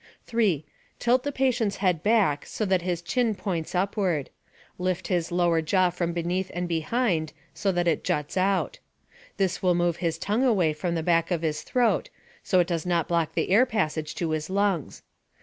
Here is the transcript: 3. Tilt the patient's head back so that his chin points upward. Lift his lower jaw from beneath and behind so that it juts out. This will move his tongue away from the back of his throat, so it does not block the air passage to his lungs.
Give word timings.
3. 0.25 0.65
Tilt 0.97 1.21
the 1.21 1.31
patient's 1.31 1.75
head 1.75 2.01
back 2.01 2.43
so 2.47 2.65
that 2.65 2.81
his 2.81 3.03
chin 3.03 3.35
points 3.35 3.75
upward. 3.75 4.31
Lift 4.79 5.09
his 5.09 5.31
lower 5.31 5.61
jaw 5.61 5.91
from 5.91 6.11
beneath 6.11 6.49
and 6.55 6.67
behind 6.67 7.33
so 7.53 7.71
that 7.71 7.87
it 7.87 8.03
juts 8.03 8.35
out. 8.35 8.79
This 9.37 9.61
will 9.61 9.75
move 9.75 9.97
his 9.97 10.17
tongue 10.17 10.43
away 10.43 10.73
from 10.73 10.95
the 10.95 11.03
back 11.03 11.29
of 11.29 11.43
his 11.43 11.61
throat, 11.61 12.09
so 12.43 12.59
it 12.59 12.65
does 12.65 12.83
not 12.83 13.07
block 13.07 13.35
the 13.35 13.51
air 13.51 13.67
passage 13.67 14.15
to 14.15 14.31
his 14.31 14.49
lungs. 14.49 15.03